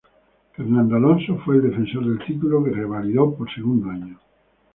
[0.57, 4.17] Fernando Alonso fue el defensor del título que revalidó por segundo año.